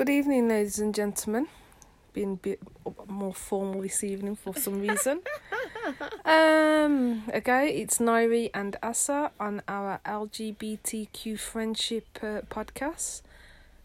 [0.00, 1.46] Good evening, ladies and gentlemen.
[2.14, 2.60] Being a bit
[3.06, 5.20] more formal this evening for some reason.
[6.24, 13.20] um, okay, it's Nairi and Asa on our LGBTQ friendship uh, podcast.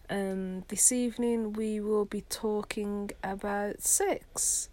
[0.10, 4.70] Um, this evening we will be talking about sex.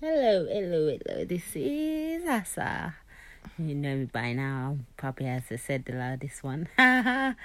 [0.00, 1.24] Hello, hello, hello.
[1.24, 2.96] This is Asa.
[3.56, 6.66] You know me by now, probably as I said the loudest one.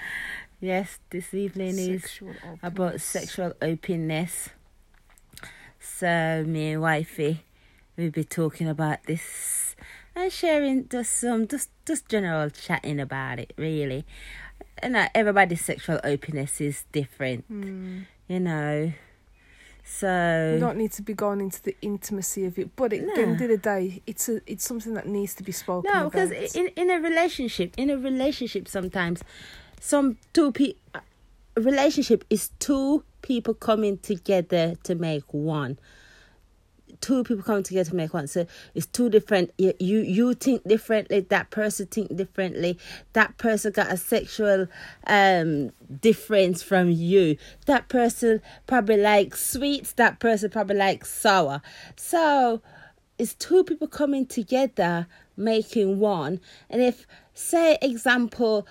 [0.63, 2.59] yes, this evening Sexual is openness.
[2.63, 4.49] about sexual openness.
[5.79, 7.43] So me and wifey
[7.97, 9.75] we'll be talking about this
[10.15, 14.05] and sharing just some just just general chatting about it really.
[14.79, 18.05] And uh, everybody's sexual openness is different, Mm.
[18.27, 18.91] you know.
[19.85, 23.21] So You don't need to be going into the intimacy of it, but at the
[23.21, 26.11] end of the day, it's a it's something that needs to be spoken No, about.
[26.13, 29.23] because in in a relationship, in a relationship, sometimes
[29.83, 35.77] some two pe a relationship is two people coming together to make one.
[37.01, 38.27] Two people coming together to make one.
[38.27, 39.51] So it's two different.
[39.57, 41.19] You you, you think differently.
[41.19, 42.79] That person think differently.
[43.11, 44.67] That person got a sexual
[45.05, 47.35] um difference from you.
[47.65, 49.91] That person probably likes sweets.
[49.91, 51.61] That person probably likes sour.
[51.97, 52.61] So
[53.19, 56.39] it's two people coming together making one
[56.69, 58.67] and if say example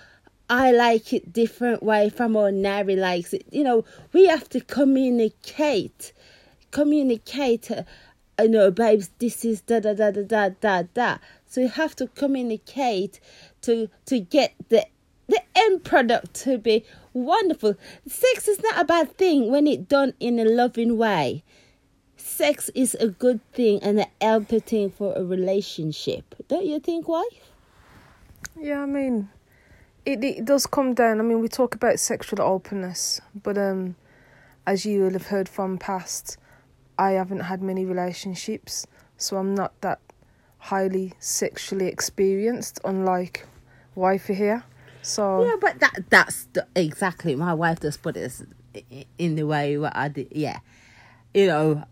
[0.49, 4.59] i like it different way from or nary likes it you know we have to
[4.61, 6.13] communicate
[6.71, 7.83] communicate uh,
[8.39, 11.95] you know babes this is da da da da da da da so you have
[11.95, 13.19] to communicate
[13.61, 14.85] to to get the
[15.27, 17.75] the end product to be wonderful
[18.07, 21.43] sex is not a bad thing when it done in a loving way
[22.23, 26.35] sex is a good thing and a healthy thing for a relationship.
[26.47, 27.51] Don't you think, wife?
[28.59, 29.29] Yeah, I mean,
[30.05, 31.19] it it does come down.
[31.19, 33.95] I mean, we talk about sexual openness, but um,
[34.65, 36.37] as you will have heard from past,
[36.97, 38.85] I haven't had many relationships,
[39.17, 39.99] so I'm not that
[40.57, 43.45] highly sexually experienced, unlike
[43.95, 44.63] wifey here.
[45.01, 48.41] So Yeah, but that that's the, exactly my wife just put it
[49.17, 50.27] in the way what I did.
[50.31, 50.59] Yeah,
[51.33, 51.83] you know,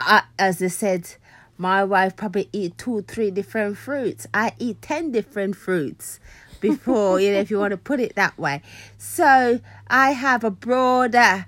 [0.00, 1.16] I as I said,
[1.58, 4.26] my wife probably eat two, three different fruits.
[4.32, 6.18] I eat ten different fruits
[6.60, 8.62] before you know if you want to put it that way.
[8.98, 11.46] So I have a broader.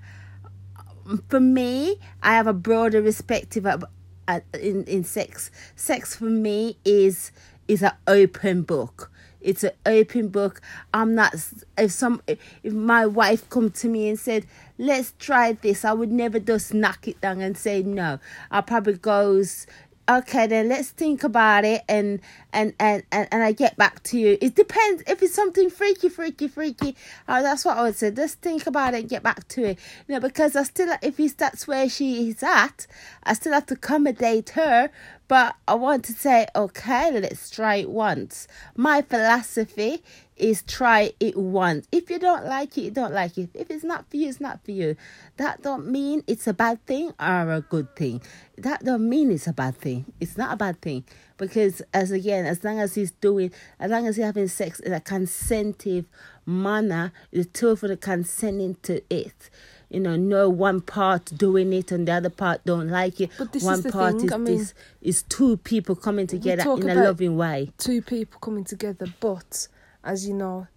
[1.27, 3.83] For me, I have a broader perspective of,
[4.27, 5.51] uh, in in sex.
[5.75, 7.31] Sex for me is
[7.67, 9.11] is an open book.
[9.41, 10.61] It's an open book.
[10.93, 11.35] I'm not.
[11.77, 12.39] If some, if
[12.73, 14.45] my wife come to me and said,
[14.77, 18.19] "Let's try this," I would never just knock it down and say no.
[18.49, 19.67] I probably goes,
[20.09, 22.19] "Okay, then let's think about it," and
[22.51, 24.37] and and and, and I get back to you.
[24.41, 26.95] It depends if it's something freaky, freaky, freaky.
[27.27, 28.11] oh that's what I would say.
[28.11, 29.79] Just think about it and get back to it.
[30.07, 32.87] You know, because I still, if it's that's where she is at,
[33.23, 34.89] I still have to accommodate her.
[35.27, 38.47] But I want to say, okay, let's try it once.
[38.75, 40.03] My philosophy
[40.37, 41.87] is try it once.
[41.91, 43.49] If you don't like it, you don't like it.
[43.53, 44.95] If it's not for you, it's not for you.
[45.37, 48.21] That don't mean it's a bad thing or a good thing.
[48.57, 50.05] That don't mean it's a bad thing.
[50.19, 51.03] It's not a bad thing
[51.37, 54.93] because as again, as long as he's doing, as long as he's having sex in
[54.93, 56.05] a consentive
[56.45, 59.49] manner, the two of them consenting to it.
[59.89, 63.29] You know, no one part doing it and the other part don't like it.
[63.37, 64.73] But this is one the part thing, is I mean, this
[65.03, 67.71] is two people coming together in a loving way.
[67.77, 69.67] two people coming together, but
[70.03, 70.67] as you know,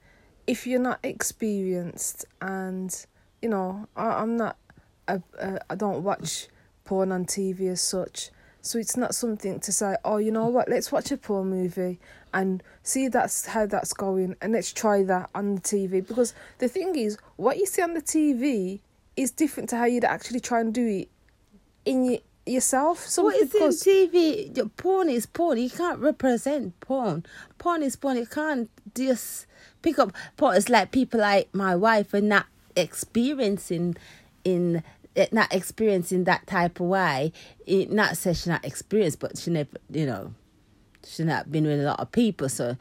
[0.47, 3.07] if you're not experienced and
[3.43, 4.57] you know, I, I'm not,
[5.09, 5.21] I,
[5.71, 6.49] I don't watch
[6.85, 9.97] porn on TV as such, so it's not something to say.
[10.05, 10.69] Oh, you know what?
[10.69, 12.01] Let's watch a porn movie
[12.35, 16.07] and see that's how that's going, and let's try that on the TV.
[16.07, 18.81] Because the thing is, what you see on the TV
[19.17, 21.09] is different to how you'd actually try and do it
[21.85, 23.07] in y- yourself.
[23.07, 24.77] So What is in TV?
[24.77, 25.59] Porn is porn.
[25.59, 27.25] You can't represent porn.
[27.59, 28.17] Porn is porn.
[28.17, 29.47] You can't just
[29.83, 30.57] pick up porn.
[30.57, 32.47] It's like people like my wife are not
[32.77, 33.97] experiencing
[34.45, 34.83] in
[35.17, 37.33] eh, not experiencing that type of way.
[37.67, 40.35] It, not say she not experienced, but she never, you know,
[41.07, 42.77] she not been with a lot of people, so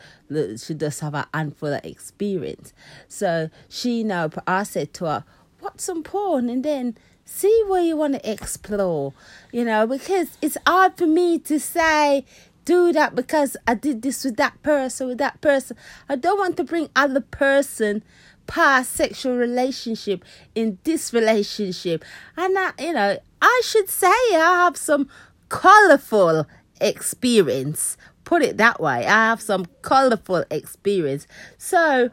[0.58, 2.74] she does have a handful of experience.
[3.08, 5.24] So she now, I said to her,
[5.60, 9.14] "What's some porn and then see where you want to explore."
[9.52, 12.26] You know, because it's hard for me to say
[12.66, 15.78] do that because I did this with that person, with that person.
[16.10, 18.04] I don't want to bring other person
[18.48, 20.24] past sexual relationship
[20.54, 22.04] in this relationship.
[22.36, 25.08] And I, you know, I should say I have some
[25.50, 26.48] colorful
[26.82, 27.98] experience.
[28.24, 29.06] Put it that way.
[29.06, 31.28] I have some colorful experience.
[31.58, 32.10] So,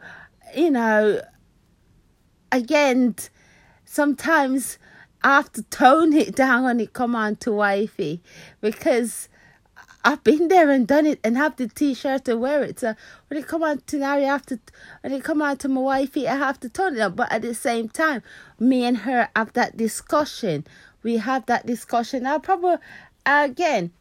[0.55, 1.21] you know,
[2.51, 3.15] again,
[3.85, 4.77] sometimes
[5.23, 8.21] I have to tone it down when it come on to wifey
[8.59, 9.29] because
[10.05, 12.81] I've been there and done it and have the t-shirt to wear it.
[12.81, 12.93] So
[13.27, 14.59] when it come on to Larry, I have to
[15.01, 17.15] when it come on to my wifey, I have to tone it up.
[17.15, 18.21] But at the same time,
[18.59, 20.65] me and her have that discussion.
[21.03, 22.25] We have that discussion.
[22.25, 22.77] I probably
[23.25, 23.91] again,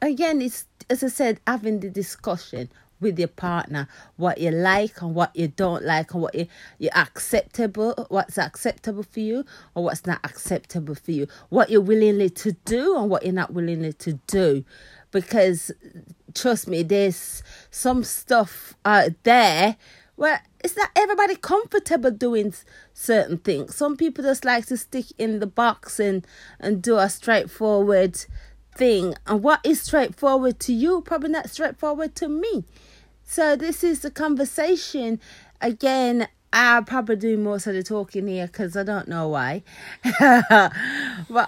[0.00, 2.70] again, it's as I said, having the discussion
[3.02, 6.46] with your partner what you like and what you don't like and what you
[6.78, 9.44] you acceptable what's acceptable for you
[9.74, 11.26] or what's not acceptable for you.
[11.48, 14.64] What you're willingly to do and what you're not willingly to do.
[15.10, 15.70] Because
[16.34, 19.76] trust me there's some stuff out there
[20.16, 22.54] where it's not everybody comfortable doing
[22.94, 23.74] certain things.
[23.74, 26.26] Some people just like to stick in the box and
[26.60, 28.24] and do a straightforward
[28.74, 29.14] thing.
[29.26, 31.02] And what is straightforward to you?
[31.02, 32.64] Probably not straightforward to me
[33.32, 35.18] so this is the conversation.
[35.62, 39.62] Again, I'll probably do most of the talking here because I don't know why.
[40.04, 40.70] but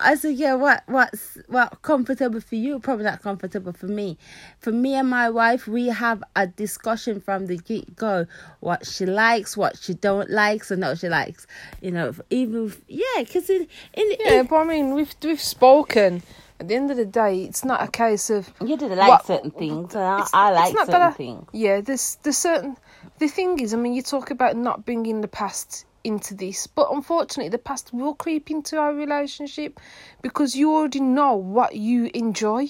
[0.00, 2.78] I said, yeah, what what's what comfortable for you?
[2.78, 4.16] Probably not comfortable for me.
[4.60, 8.26] For me and my wife, we have a discussion from the get go.
[8.60, 11.46] What she likes, what she don't likes, and what she likes.
[11.82, 16.22] You know, even yeah, because in, in yeah, in, but I mean, we've we've spoken
[16.60, 19.26] at the end of the day, it's not a case of you didn't like what,
[19.26, 19.94] certain things.
[19.94, 21.48] I, I like certain I, things.
[21.52, 22.76] Yeah, there's there's certain.
[23.18, 26.88] The thing is, I mean, you talk about not bringing the past into this, but
[26.92, 29.80] unfortunately, the past will creep into our relationship
[30.22, 32.68] because you already know what you enjoy,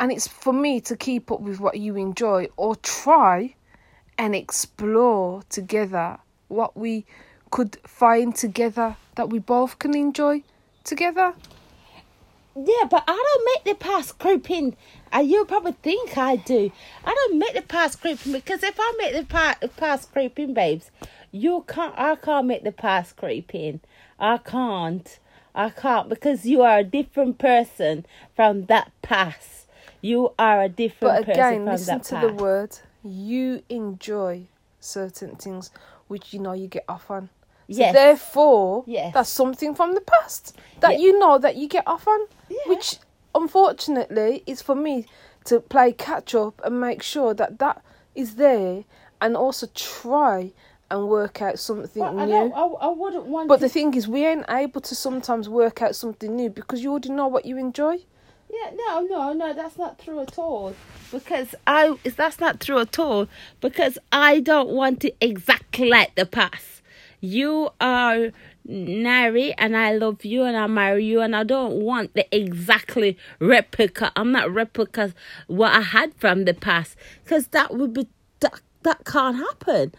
[0.00, 3.54] and it's for me to keep up with what you enjoy or try
[4.18, 6.18] and explore together
[6.48, 7.06] what we
[7.50, 10.42] could find together that we both can enjoy
[10.84, 11.34] together.
[12.66, 14.76] Yeah, but I don't make the past creeping.
[15.12, 16.70] And you probably think I do.
[17.04, 20.90] I don't make the past creeping because if I make the past, past creeping, babes,
[21.30, 21.94] you can't.
[21.96, 23.80] I can't make the past creeping.
[24.18, 25.18] I can't.
[25.54, 28.06] I can't because you are a different person
[28.36, 29.66] from that past.
[30.00, 32.78] You are a different but again, listen to the word.
[33.02, 34.46] You enjoy
[34.80, 35.70] certain things
[36.06, 37.30] which you know you get off on.
[37.70, 39.12] So therefore, yes.
[39.12, 41.00] that's something from the past that yes.
[41.00, 42.56] you know that you get off on, yeah.
[42.66, 42.96] which
[43.34, 45.06] unfortunately is for me
[45.44, 47.82] to play catch up and make sure that that
[48.14, 48.84] is there,
[49.20, 50.52] and also try
[50.90, 52.34] and work out something well, new.
[52.54, 53.48] I, I, I, wouldn't want.
[53.48, 53.62] But to...
[53.62, 57.10] the thing is, we ain't able to sometimes work out something new because you already
[57.10, 57.98] know what you enjoy.
[58.50, 60.74] Yeah, no, no, no, that's not true at all.
[61.12, 63.28] Because I, that's not true at all.
[63.60, 66.77] Because I don't want it exactly like the past
[67.20, 68.30] you are
[68.64, 73.16] Nari and I love you and I marry you and I don't want the exactly
[73.40, 74.12] replica.
[74.14, 75.14] I'm not replica
[75.46, 78.08] what I had from the past because that would be
[78.40, 79.94] that that can't happen.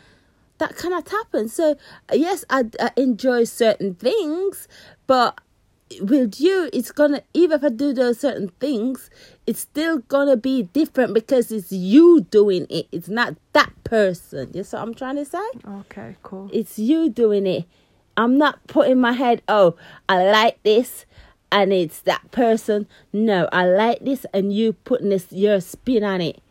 [0.59, 1.49] That cannot happen.
[1.49, 1.77] So
[2.13, 4.67] yes, I, I enjoy certain things,
[5.07, 5.39] but
[6.01, 9.09] with you, it's gonna even if I do those certain things,
[9.47, 12.87] it's still gonna be different because it's you doing it.
[12.91, 14.51] It's not that person.
[14.53, 15.47] You see what I'm trying to say?
[15.67, 16.49] Okay, cool.
[16.53, 17.65] It's you doing it.
[18.17, 19.75] I'm not putting my head, oh,
[20.07, 21.05] I like this
[21.51, 22.87] and it's that person.
[23.13, 26.41] No, I like this and you putting this your spin on it.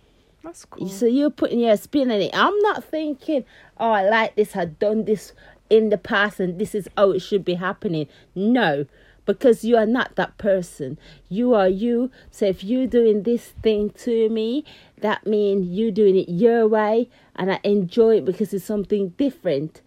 [0.43, 0.89] That's cool.
[0.89, 2.31] So you're putting your spin on it.
[2.33, 3.45] I'm not thinking,
[3.77, 5.33] oh, I like this, I've done this
[5.69, 8.09] in the past and this is how it should be happening.
[8.35, 8.87] No
[9.29, 10.99] because you are not that person.
[11.29, 12.11] You are you.
[12.31, 14.65] So if you're doing this thing to me,
[15.03, 19.83] that means you're doing it your way and I enjoy it because it's something different.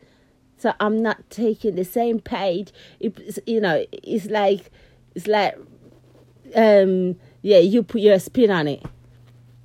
[0.58, 2.72] So I'm not taking the same page.
[3.00, 4.70] It's, you know, it's like
[5.16, 5.58] it's like
[6.56, 8.86] um yeah, you put your spin on it.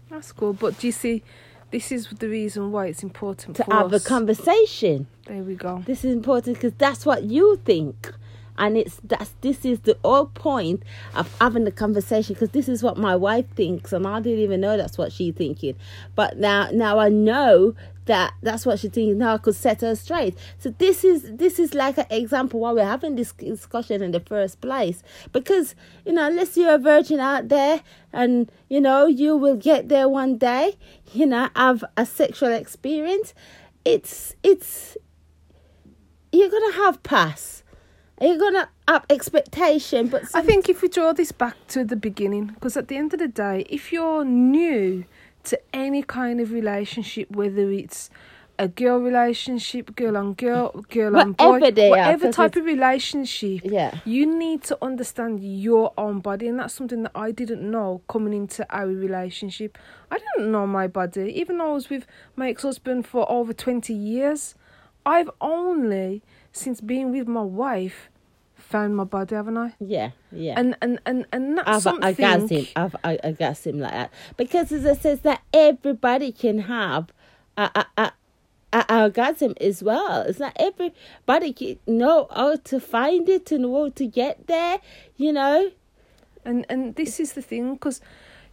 [0.08, 0.54] That's cool.
[0.54, 1.22] But do you see
[1.70, 4.06] this is the reason why it's important to have us.
[4.06, 5.06] a conversation.
[5.26, 5.82] There we go.
[5.84, 8.10] This is important because that's what you think
[8.58, 10.82] and it's that's this is the whole point
[11.14, 14.60] of having the conversation because this is what my wife thinks and i didn't even
[14.60, 15.74] know that's what she's thinking.
[16.14, 17.74] But now now i know
[18.06, 20.36] that that's what she's thinking now i could set her straight.
[20.58, 24.20] So this is this is like an example why we're having this discussion in the
[24.20, 25.02] first place.
[25.32, 27.82] Because you know unless you're a virgin out there
[28.12, 30.76] and you know you will get there one day
[31.12, 33.34] you know have a sexual experience
[33.84, 34.96] it's it's
[36.32, 37.62] you're gonna have pass
[38.20, 40.08] are you gonna up expectation?
[40.08, 40.24] But.
[40.34, 43.20] I think if we draw this back to the beginning, because at the end of
[43.20, 45.04] the day, if you're new
[45.44, 48.10] to any kind of relationship, whether it's
[48.58, 53.98] a girl relationship, girl on girl, girl on boy, whatever type of relationship, yeah.
[54.04, 58.32] you need to understand your own body, and that's something that I didn't know coming
[58.32, 59.76] into our relationship.
[60.10, 63.52] I didn't know my body, even though I was with my ex husband for over
[63.52, 64.54] twenty years.
[65.06, 66.22] I've only
[66.52, 68.10] since being with my wife,
[68.56, 69.74] found my body, haven't I?
[69.78, 70.54] Yeah, yeah.
[70.58, 72.04] And and and and that's I've something.
[72.04, 72.66] orgasm.
[72.74, 77.12] I've I orgasm like that because as it says that everybody can have
[77.56, 78.12] a a, a,
[78.72, 80.22] a orgasm as well.
[80.22, 84.80] It's not everybody can know how to find it and how to get there.
[85.16, 85.70] You know.
[86.44, 88.00] And and this is the thing because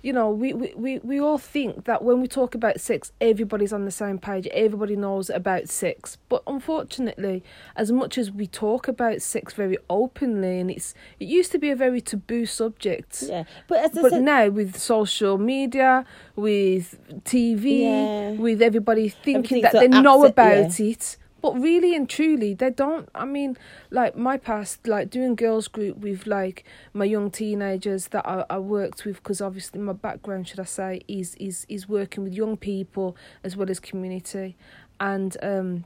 [0.03, 3.71] you know, we, we, we, we all think that when we talk about sex, everybody's
[3.71, 6.17] on the same page, everybody knows about sex.
[6.27, 7.41] But unfortunately,
[7.77, 11.71] as much as we talk about sex very openly, and it's it used to be
[11.71, 13.23] a very taboo subject.
[13.25, 16.05] Yeah, but as But said, now with social media,
[16.35, 18.31] with TV, Yeah.
[18.31, 22.69] with everybody thinking Everything's that they so know about it, but really and truly they
[22.69, 23.09] don't.
[23.13, 23.57] I mean,
[23.91, 28.59] like my past, like doing girls group with like my young teenagers that I, I
[28.59, 32.55] worked with, because obviously my background, should I say, is is is working with young
[32.55, 34.55] people as well as community,
[34.99, 35.85] and um.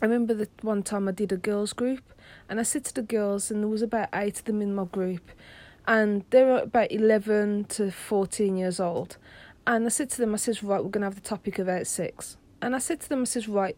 [0.00, 2.02] I remember that one time I did a girls group
[2.48, 4.84] and I said to the girls and there was about eight of them in my
[4.84, 5.30] group
[5.86, 9.16] and they were about 11 to 14 years old
[9.64, 12.36] and I said to them I says right we're to have the topic about sex
[12.60, 13.76] and I said to them I says right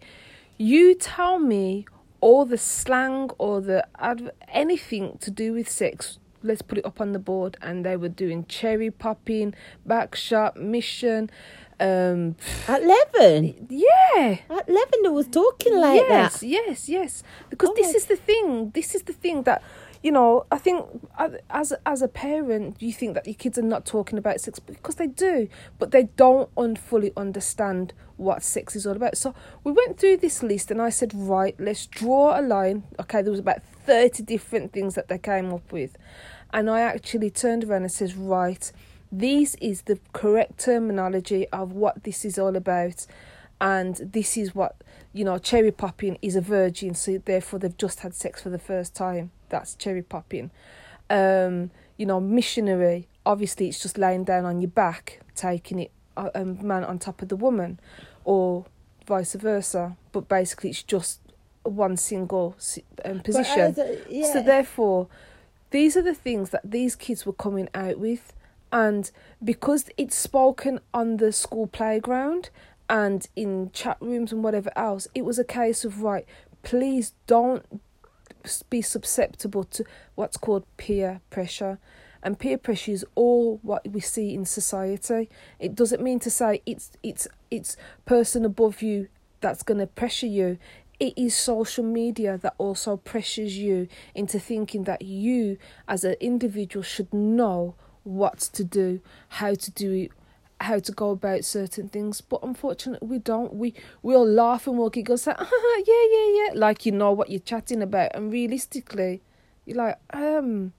[0.58, 1.86] you tell me
[2.20, 7.00] all the slang or the adv- anything to do with sex let's put it up
[7.00, 9.54] on the board and they were doing cherry popping
[9.86, 11.30] back shot mission
[11.80, 12.36] um
[12.68, 16.46] at eleven, yeah at eleven, they was talking like yes, that.
[16.46, 17.22] yes, yes.
[17.50, 18.70] Because Oh this my- is the thing.
[18.70, 19.60] This is the thing that
[20.04, 20.46] you know.
[20.52, 20.86] I think
[21.50, 24.96] as as a parent, you think that your kids are not talking about sex because
[24.96, 25.48] they do,
[25.80, 29.16] but they don't un- fully understand what sex is all about.
[29.16, 29.34] So
[29.64, 32.84] we went through this list, and I said, right, let's draw a line.
[33.00, 35.96] Okay, there was about thirty different things that they came up with,
[36.52, 38.70] and I actually turned around and says, right.
[39.16, 43.06] This is the correct terminology of what this is all about
[43.60, 44.82] and this is what
[45.14, 48.58] you know cherry popping is a virgin so therefore they've just had sex for the
[48.58, 49.30] first time.
[49.48, 50.50] That's cherry popping.
[51.08, 56.30] Um you know missionary obviously it's just laying down on your back taking it uh,
[56.34, 57.80] um, man on top of the woman
[58.24, 58.66] or
[59.06, 59.96] vice versa.
[60.12, 61.20] But basically it's just
[61.62, 62.56] one single
[63.04, 63.74] um, position.
[63.78, 64.32] a- yeah.
[64.32, 65.08] so therefore,
[65.70, 68.32] these are the things that these kids were coming out with,
[68.72, 69.10] and
[69.42, 72.50] because it's spoken on the school playground
[72.88, 76.26] and in chat rooms and whatever else, it was a case of right.
[76.62, 77.64] Please don't
[78.68, 81.78] be susceptible to what's called peer pressure.
[82.22, 85.28] And peer pressure is all what we see in society.
[85.58, 87.76] It doesn't mean to say it's it's it's
[88.06, 89.08] person above you
[89.40, 90.58] that's to pressure you.
[90.98, 96.82] It is social media that also pressures you into thinking that you, as an individual,
[96.82, 97.74] should know
[98.04, 100.12] what to do, how to do it,
[100.60, 102.20] how to go about certain things.
[102.20, 103.54] But unfortunately, we don't.
[103.54, 107.30] We we'll laugh and we'll giggle, say, ah, yeah, yeah, yeah, like you know what
[107.30, 108.12] you're chatting about.
[108.14, 109.22] And realistically,
[109.66, 110.72] you're like, um,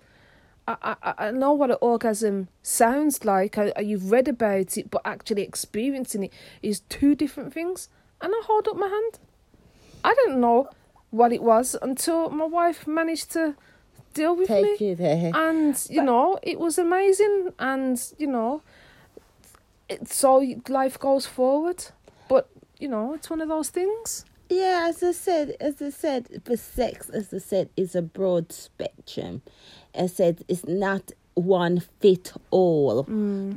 [0.67, 3.57] I, I, I know what an orgasm sounds like.
[3.57, 7.89] I, I- you've read about it, but actually experiencing it is two different things.
[8.21, 9.19] And I hold up my hand.
[10.03, 10.69] I didn't know
[11.11, 13.55] what it was until my wife managed to
[14.13, 15.31] deal with me Take you there.
[15.35, 18.61] and you know it was amazing and you know
[19.89, 21.85] it, so life goes forward
[22.27, 22.49] but
[22.79, 26.55] you know it's one of those things Yeah, as I said, as I said, for
[26.55, 29.41] sex, as I said, is a broad spectrum.
[29.99, 33.05] I said it's not one fit all.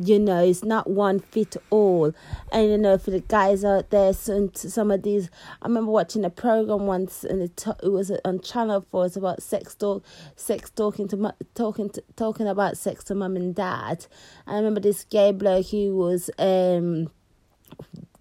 [0.05, 2.13] You know, it's not one fit all.
[2.53, 5.31] And you know, for the guys out there, some some of these.
[5.63, 9.07] I remember watching a program once, and it, t- it was on Channel Four.
[9.07, 10.05] It's about sex talk,
[10.37, 14.07] sex talking to talking to, talking about sex to mum and dad.
[14.47, 17.11] I remember this gay bloke who was um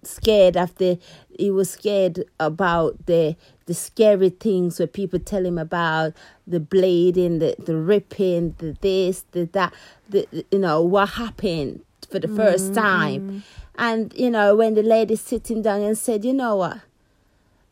[0.02, 0.96] scared after
[1.38, 3.36] he was scared about the
[3.68, 6.14] the scary things where people tell him about
[6.46, 9.74] the bleeding, the the ripping, the this, the that,
[10.08, 12.80] the you know what happened for the first mm-hmm.
[12.80, 13.44] time,
[13.76, 16.80] and you know when the lady's sitting down and said, you know what,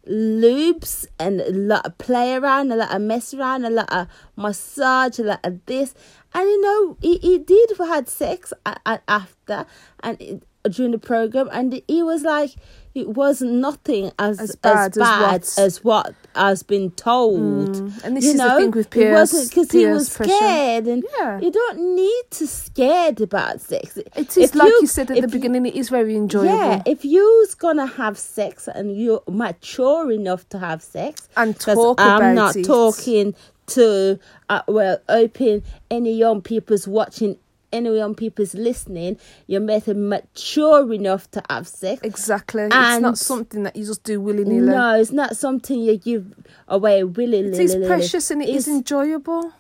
[0.07, 4.07] lubes and a lot of play around, a lot of mess around, a lot of
[4.37, 5.95] massage, a lot of this.
[6.35, 9.65] And you know, he, he did had sex a- a- after
[10.01, 12.51] and it, during the program, and he was like,
[12.95, 17.77] it was nothing as As as bad bad, as as, what- has been told.
[18.05, 20.33] and this you is the thing with it peers- wasn't because he was pressure.
[20.35, 21.41] scared, and Yeah.
[21.41, 23.97] you don't need to scared about sex.
[23.99, 26.83] it is If like you, said at the you- beginning it is very enjoyable yeah,
[26.87, 32.35] if you's gonna have sex and you're mature enough to have sex, And talk I'm
[32.35, 32.65] not it.
[32.65, 33.35] talking
[33.69, 34.19] to
[34.49, 37.37] uh, well, open any young people's watching
[37.77, 42.01] anyone people's listening, you're making mature enough to have sex.
[42.03, 42.63] Exactly.
[42.65, 44.67] it's not something that you just do willy nilly.
[44.69, 46.33] No, it's not something you give
[46.69, 47.51] away willingly.
[47.59, 49.53] It is precious and it is It's- enjoyable.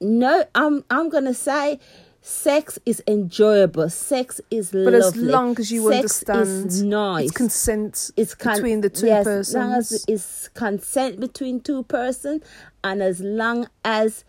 [0.00, 1.78] No, I'm I'm gonna say
[2.22, 3.88] sex is enjoyable.
[3.90, 4.98] Sex is But lovely.
[4.98, 7.24] as long as you sex understand is nice.
[7.28, 9.48] it's consent It's con- between the two yes, persons.
[9.48, 12.42] As long as it's consent between two persons,
[12.82, 14.24] and as long as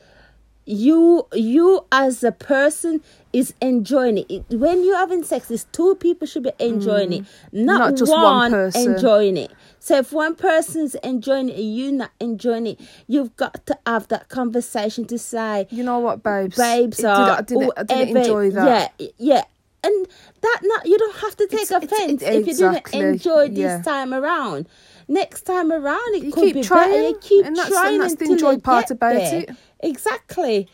[0.72, 3.02] you you as a person
[3.34, 4.26] is enjoying it.
[4.30, 7.90] it when you're having sex, it's two people should be enjoying it, not, Mm.
[7.90, 8.94] Not just one one person.
[8.96, 9.52] enjoying it.
[9.80, 14.08] So if one person's enjoying it and you're not enjoying it, you've got to have
[14.10, 16.58] that conversation to say, you know what, babes?
[16.58, 18.94] babes It- are I didn't, I didn't enjoy that.
[19.00, 19.44] Yeah, yeah.
[19.84, 20.08] And
[20.42, 23.48] that not you don't have to take It's- it's- offense it- if you didn't enjoy
[23.50, 23.82] this yeah.
[23.82, 24.68] time around.
[25.12, 27.08] Next time around, it You could keep be trying, better.
[27.10, 29.40] You keep and that's- and trying that's the enjoy part about there.
[29.42, 29.50] it.
[29.82, 30.68] Exactly,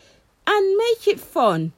[0.46, 1.72] and make it fun.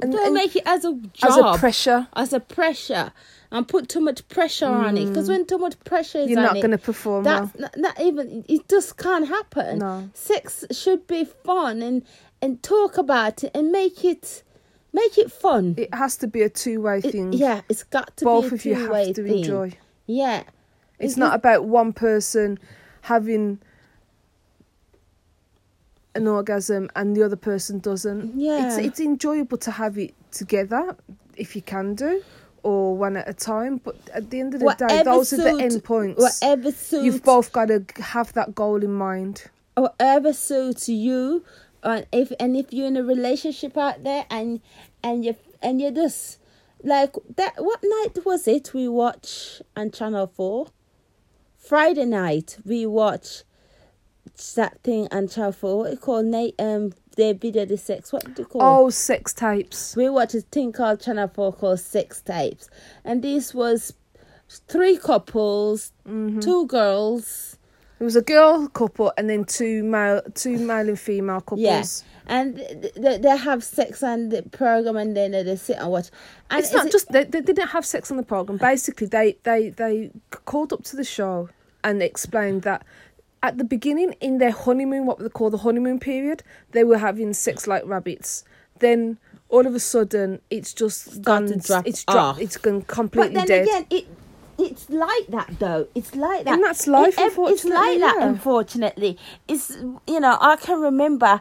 [0.00, 3.12] And- don't and make it as a job, As a pressure, as a pressure,
[3.52, 5.06] and put too much pressure on it.
[5.06, 6.30] Because when too much pressure is Mm.
[6.30, 7.50] you're not going to perform well.
[7.58, 10.08] not, not even it just can't happen No.
[10.14, 12.02] sex should be fun and
[12.40, 14.42] and talk about it and make it
[14.94, 17.32] make it fun It has to be a two-way It- thing.
[17.34, 19.38] yeah it's got to Both be a of you have to thing.
[19.38, 19.68] enjoy.
[20.06, 20.42] yeah
[21.02, 22.58] It's not about one person
[23.02, 23.58] having
[26.14, 28.34] an orgasm and the other person doesn't.
[28.38, 28.66] Yeah.
[28.66, 30.96] It's it's enjoyable to have it together
[31.36, 32.22] if you can do
[32.62, 35.36] or one at a time, but at the end of the day Whatever those are
[35.38, 36.22] the end points.
[36.22, 39.44] whatever suits You've both got to have that goal in mind.
[39.76, 41.44] whatever suits you
[41.82, 44.60] and if and if you're in a relationship out there and
[45.02, 46.38] and you and you're just
[46.84, 50.66] like that what night was it we watch on channel 4
[51.62, 53.42] friday night we watch
[54.56, 58.42] that thing channel 4 what it called Nate um their video the sex what do
[58.42, 59.94] you call Oh, sex tapes.
[59.96, 62.70] we watched a thing called Channel 4 called Sex Tapes.
[63.04, 63.92] And this was
[64.68, 66.40] three couples, Mm-hmm.
[66.40, 67.58] two girls.
[68.00, 71.60] It was a girl couple and then two male, two male and female couples.
[71.60, 72.04] Yes.
[72.32, 76.08] And th- th- they have sex on the program and then they sit and watch.
[76.50, 78.56] And It's not it- just they, they didn't have sex on the program.
[78.58, 80.10] Basically, they they they
[80.46, 81.48] called up to the show
[81.84, 82.84] and explained that
[83.42, 87.34] at the beginning in their honeymoon, what they call the honeymoon period, they were having
[87.34, 88.44] sex like rabbits.
[88.78, 89.18] Then
[89.48, 91.46] all of a sudden, it's just gone.
[91.58, 92.40] drop it's dropped.
[92.40, 93.68] It's gone completely But then dead.
[93.68, 94.06] again, it
[94.58, 95.88] it's like that though.
[95.94, 96.54] It's like that.
[96.54, 99.18] And that's life, It- It's like that, unfortunately.
[99.48, 99.70] It's
[100.06, 101.40] you know I can remember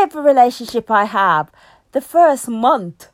[0.00, 1.50] every relationship I have.
[1.92, 3.08] The first month.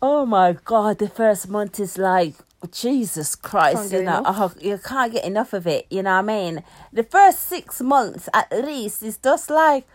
[0.00, 0.98] Oh my God!
[0.98, 2.34] The first month is like
[2.70, 3.92] Jesus Christ.
[3.92, 5.86] You know, oh, you can't get enough of it.
[5.90, 6.62] You know what I mean?
[6.92, 9.86] The first six months at least is just like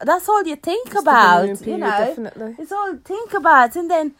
[0.00, 1.40] that's all you think It's about.
[1.40, 2.56] honeymoon you know, definitely.
[2.58, 4.14] it's all you think about, and then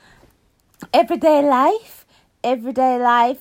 [0.93, 2.07] everyday life,
[2.45, 3.39] everyday life.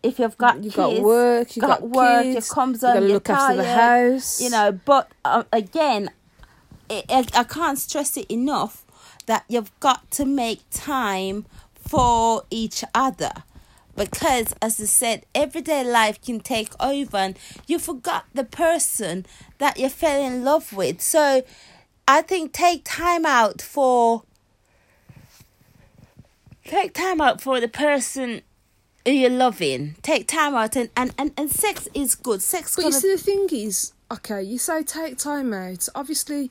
[0.00, 3.14] If you've got You kids, got work, you got, work, kids, it comes on, you're
[3.14, 4.40] look after the house.
[4.40, 6.10] You know, but um, again,
[6.90, 8.84] I, I, can't stress it enough
[9.26, 13.32] that you've got to make time for each other.
[13.96, 19.26] Because, as I said, everyday life can take over and you forgot the person
[19.58, 21.00] that you fell in love with.
[21.00, 21.42] So,
[22.06, 24.22] I think take time out for.
[26.64, 28.42] Take time out for the person
[29.04, 29.96] you're loving.
[30.02, 32.42] Take time out and, and, and, and sex is good.
[32.42, 35.88] Sex But you see, the thing is, okay, you say take time out.
[35.94, 36.50] Obviously,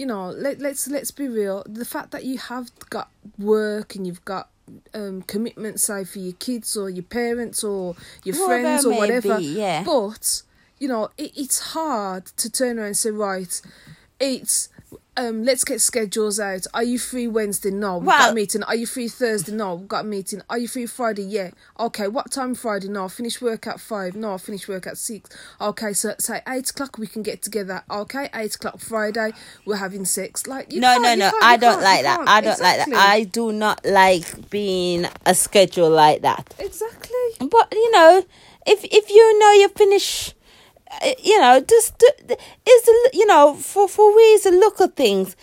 [0.00, 1.62] you know, let let's let's be real.
[1.68, 4.48] The fact that you have got work and you've got
[4.94, 9.36] um commitments, say for your kids or your parents or your friends or whatever.
[9.36, 9.84] be, yeah.
[9.84, 10.40] But
[10.78, 13.60] you know, it, it's hard to turn around and say, right,
[14.18, 14.70] it's.
[15.20, 16.66] Um, let's get schedules out.
[16.72, 17.70] Are you free Wednesday?
[17.70, 18.62] No, we've got a meeting.
[18.62, 19.52] Are you free Thursday?
[19.52, 20.40] No, we've got a meeting.
[20.48, 21.24] Are you free Friday?
[21.24, 21.50] Yeah.
[21.78, 22.88] Okay, what time Friday?
[22.88, 24.16] No, I finish work at five.
[24.16, 25.28] No, I finish work at six.
[25.60, 27.82] Okay, so say eight o'clock we can get together.
[27.90, 29.32] Okay, eight o'clock Friday
[29.66, 30.46] we're having sex.
[30.46, 31.30] Like you no, no, no.
[31.42, 32.26] I don't like that.
[32.26, 32.88] I don't like that.
[32.94, 36.54] I do not like being a schedule like that.
[36.58, 37.10] exactly.
[37.40, 38.24] But you know,
[38.66, 40.34] if if you know you finish,
[40.90, 45.36] Uh, you know, just is you know for for ways to look at things,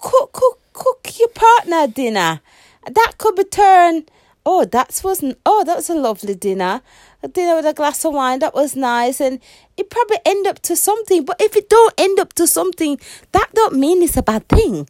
[0.00, 2.40] cook cook cook your partner dinner.
[2.84, 4.10] That could be turned.
[4.44, 5.38] Oh, that wasn't.
[5.46, 6.80] Oh, that was a lovely dinner.
[7.22, 8.38] A dinner with a glass of wine.
[8.40, 9.40] That was nice, and
[9.76, 11.24] it probably end up to something.
[11.24, 12.98] But if it don't end up to something,
[13.32, 14.88] that don't mean it's a bad thing.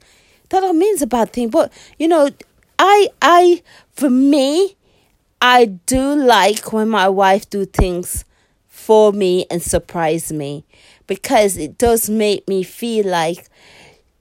[0.48, 1.50] That don't mean it's a bad thing.
[1.50, 2.30] But you know,
[2.78, 4.76] I I for me,
[5.42, 8.24] I do like when my wife do things
[8.88, 10.64] for me and surprise me
[11.06, 13.50] because it does make me feel like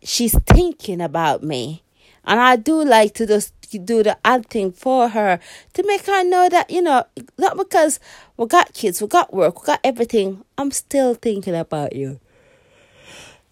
[0.03, 1.83] she's thinking about me
[2.25, 3.53] And I do like to just
[3.85, 5.39] do the odd thing for her
[5.73, 7.05] to make her know that, you know,
[7.37, 8.01] not because
[8.35, 10.43] we got kids, we got work, we got everything.
[10.57, 12.19] I'm still thinking about you.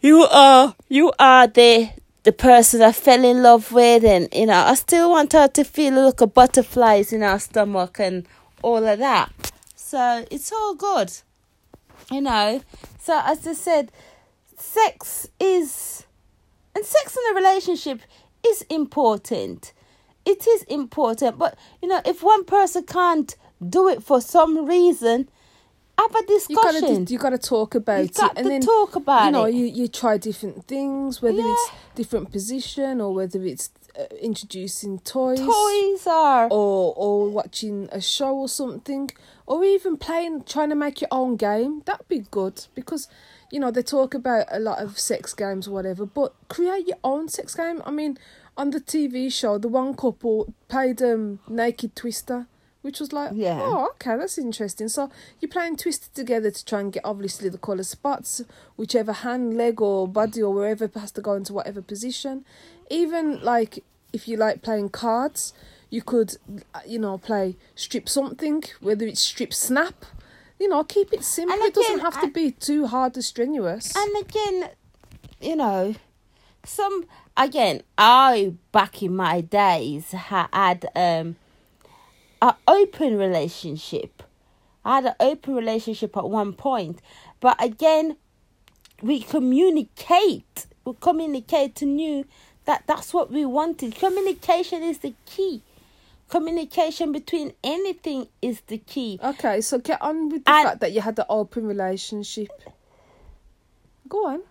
[0.01, 1.89] You are you are the
[2.23, 5.63] the person I fell in love with and you know, I still want her to
[5.63, 8.27] feel a look of butterflies in her stomach and
[8.61, 9.31] all of that.
[9.95, 11.09] So it's all good.
[12.11, 12.61] You know.
[12.99, 13.93] So as I said,
[14.57, 16.03] sex is
[16.75, 18.01] and sex in a relationship
[18.45, 19.71] is important.
[20.25, 25.29] It is important, but you know, if one person can't do it for some reason,
[25.97, 26.81] have a You discussion.
[27.05, 29.45] gotta, you gotta talk about You've it, got and to then talk about you know,
[29.45, 29.55] it.
[29.55, 35.39] you you try different things, whether it's different position or whether it's uh, introducing toys,
[35.39, 39.09] Toys are or or watching a show or something,
[39.47, 41.81] or even playing, trying to make your own game.
[41.85, 43.07] That'd be good because,
[43.51, 46.97] you know, they talk about a lot of sex games or whatever, but create your
[47.03, 47.81] own sex game.
[47.85, 48.17] I mean,
[48.57, 52.47] on the TV show, the one couple played um Naked Twister.
[52.81, 53.61] Which was like, Yeah.
[53.63, 54.89] oh, okay, that's interesting.
[54.89, 58.43] So you're playing Twister together to try and get obviously the colour spots,
[58.77, 62.45] whichever hand, leg, or body, or wherever has to go into whatever position.
[62.91, 65.51] Even like if you like playing cards,
[65.95, 66.35] you could,
[66.73, 70.05] uh, you know, play strip something, whether it's strip snap.
[70.59, 71.55] You know, keep it simple.
[71.55, 73.95] And it doesn't again, have to be too hard or strenuous.
[73.95, 74.69] And again,
[75.39, 75.95] you know,
[76.65, 77.05] some
[77.37, 81.37] again, I back in my days had um
[82.41, 84.21] an open relationship.
[84.83, 87.01] I had an open relationship at one point,
[87.39, 88.17] but again,
[89.01, 90.67] we communicate.
[90.83, 92.25] We communicate to knew
[92.65, 93.95] that that's what we wanted.
[93.95, 95.63] Communication is the key.
[96.29, 99.19] Communication between anything is the key.
[99.23, 102.49] okay, so get on with the And- fact that you had the open relationship.
[104.09, 104.41] Go on,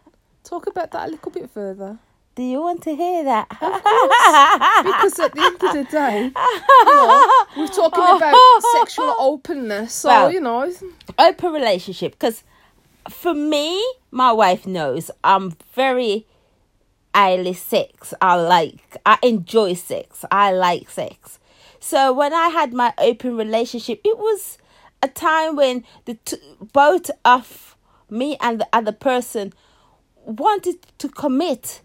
[0.45, 1.99] talk about that a little bit further.
[2.37, 3.47] Do you want to hear that?
[3.51, 9.15] Of course, because at the end of the day, you know, we're talking about sexual
[9.19, 9.93] openness.
[9.95, 10.73] So Well, you know,
[11.19, 12.43] open relationship because
[13.09, 16.27] for me my wife knows i'm very
[17.15, 21.39] highly sex i like i enjoy sex i like sex
[21.85, 24.59] so when i had my open relationship it was
[25.03, 26.37] a time when the t-
[26.73, 27.77] both of
[28.09, 29.53] me and the other person
[30.25, 31.83] wanted to commit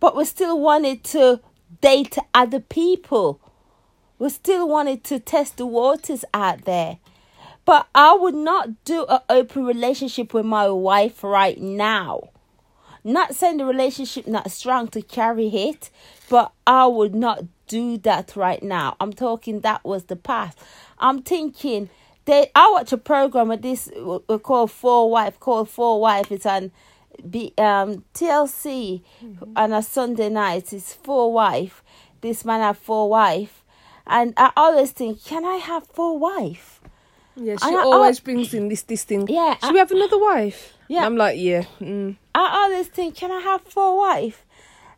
[0.00, 1.40] but we still wanted to
[1.80, 3.40] date other people.
[4.18, 6.98] We still wanted to test the waters out there.
[7.64, 12.30] But I would not do an open relationship with my wife right now.
[13.04, 15.90] Not saying the relationship not strong to carry it,
[16.30, 18.96] but I would not do that right now.
[19.00, 20.58] I'm talking that was the past.
[20.98, 21.90] I'm thinking
[22.24, 22.50] they.
[22.54, 23.90] I watch a program of this
[24.42, 26.32] called Four Wife, called Four Wife.
[26.32, 26.70] It's on
[27.28, 29.02] be um TLC
[29.56, 30.72] on a Sunday night.
[30.72, 31.82] It's Four Wife.
[32.22, 33.64] This man have four wife,
[34.06, 36.80] and I always think, can I have four wife?
[37.34, 39.26] yeah, I- she I- always brings in this this thing.
[39.28, 40.74] Yeah, should I- we have another wife?
[40.88, 40.98] Yeah.
[40.98, 41.64] And I'm like, yeah.
[41.80, 42.16] Mm.
[42.34, 44.44] I always think, can I have four wife?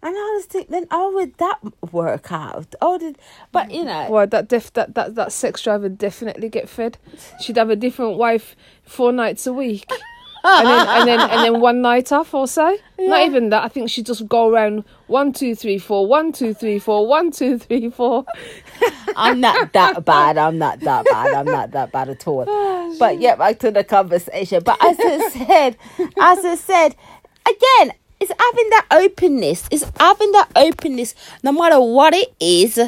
[0.04, 1.60] And I was thinking, then how would that
[1.92, 2.74] work out?
[2.80, 3.18] Oh, did
[3.52, 6.98] but you know, Well, that def that, that that sex driver definitely get fed.
[7.40, 9.88] She'd have a different wife four nights a week.
[10.44, 12.76] and then and then and then one night off or so.
[12.98, 13.62] Not even that.
[13.62, 17.30] I think she'd just go around one, two, three, four, one, two, three, four, one,
[17.30, 18.24] two, three, four.
[19.14, 20.36] I'm not that bad.
[20.36, 21.32] I'm not that bad.
[21.32, 22.44] I'm not that bad at all.
[22.84, 24.62] Oh, but yeah, back to the conversation.
[24.64, 25.76] But as I said,
[26.20, 26.96] as I said,
[27.48, 29.68] again, it's having that openness.
[29.70, 32.78] It's having that openness, no matter what it is.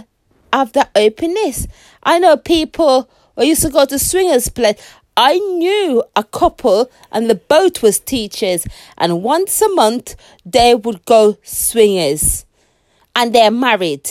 [0.52, 1.66] Have that openness.
[2.04, 3.10] I know people.
[3.36, 4.80] I used to go to swingers place.
[5.16, 8.66] I knew a couple, and the both was teachers,
[8.98, 12.44] and once a month they would go swingers
[13.14, 14.08] and they're married.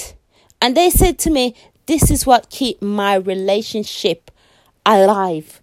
[0.62, 1.56] And they said to me,
[1.86, 4.32] This is what keep my relationship
[4.86, 5.62] alive.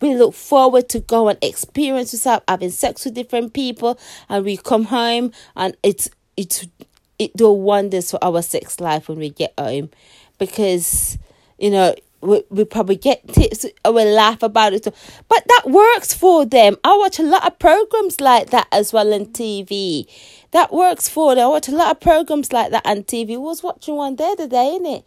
[0.00, 4.56] We look forward to go and experience yourself having sex with different people and we
[4.56, 6.66] come home and it's it's
[7.18, 9.90] it do wonders for our sex life when we get home.
[10.38, 11.18] Because
[11.58, 14.84] you know we, we probably get tips or we laugh about it.
[14.84, 16.76] But that works for them.
[16.84, 20.06] I watch a lot of programs like that as well on tv
[20.52, 21.44] that works for them.
[21.44, 24.24] I watch a lot of programs like that on tv I was watching one the
[24.24, 25.04] other day innit?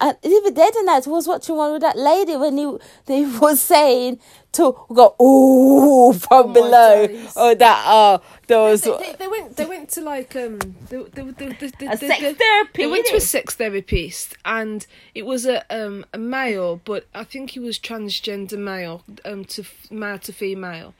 [0.00, 3.24] And even the other night I was watching one with that lady when he they
[3.24, 4.18] was saying
[4.52, 7.32] to go ooh from my below days.
[7.36, 9.56] oh that oh those They, they, they went.
[9.56, 10.58] They went to like um.
[10.88, 14.86] They, they, they, they, they, A sex therapy, They went to a sex therapist, and
[15.14, 19.64] it was a um a male, but I think he was transgender male, um to
[19.90, 20.94] male to female,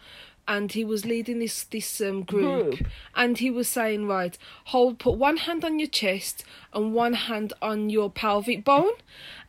[0.48, 2.88] and he was leading this this um, group, Group.
[3.14, 7.52] and he was saying, right, hold, put one hand on your chest and one hand
[7.62, 8.92] on your pelvic bone,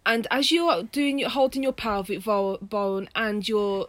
[0.05, 3.87] and as you're doing, your holding your pelvic vo- bone and you're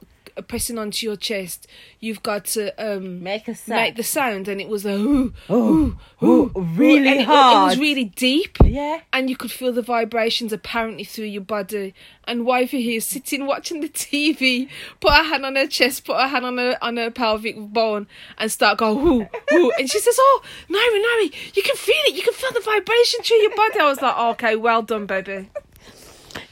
[0.49, 1.67] pressing onto your chest,
[2.01, 3.81] you've got to um Make a sound.
[3.81, 7.27] make the sound, and it was a ooh, Oh, ooh, ooh, really and it- It,
[7.29, 8.57] was really deep.
[8.65, 9.01] Yeah.
[9.13, 11.95] And you could feel the vibrations apparently through your body.
[12.25, 14.69] And wifey here sitting watching the TV,
[15.01, 18.07] put her hand on her chest, put her hand on her on her pelvic bone,
[18.39, 19.73] and start going whoo whoo.
[19.79, 22.15] And she says, "Oh, Nari, Nari, you can feel it.
[22.15, 25.07] You can feel the vibration through your body." I was like, oh, "Okay, well done,
[25.07, 25.51] baby."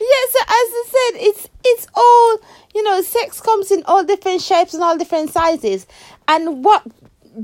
[0.00, 2.38] Yeah, so as I said, it's it's all
[2.74, 3.02] you know.
[3.02, 5.86] Sex comes in all different shapes and all different sizes,
[6.26, 6.86] and what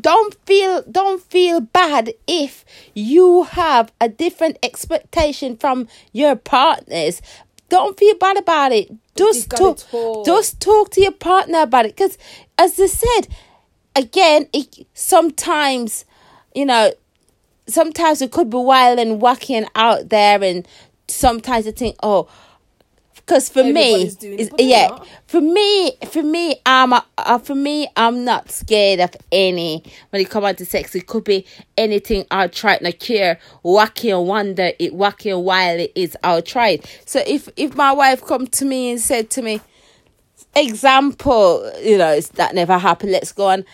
[0.00, 2.64] don't feel don't feel bad if
[2.94, 7.20] you have a different expectation from your partners.
[7.68, 8.90] Don't feel bad about it.
[9.16, 9.78] Just talk,
[10.24, 11.96] just talk to your partner about it.
[11.96, 12.16] Because,
[12.58, 13.22] as I said,
[13.96, 16.04] again, it, sometimes,
[16.54, 16.92] you know,
[17.66, 20.66] sometimes it could be wild and wacky and out there, and
[21.08, 22.28] sometimes you think, oh,
[23.26, 25.08] because for me, Everybody's is- yeah, not.
[25.26, 30.22] for me, for me, I'm a, uh, for me, I'm not scared of any when
[30.22, 30.94] it comes to sex.
[30.94, 31.44] It could be
[31.76, 32.24] anything.
[32.30, 32.82] I'll try it.
[32.82, 36.16] No care, wacky and wonder it, wacky and wild it is.
[36.22, 37.02] I'll try it.
[37.04, 39.60] So if if my wife come to me and said to me,
[40.54, 43.10] example, you know, it's, that never happened.
[43.12, 43.64] Let's go and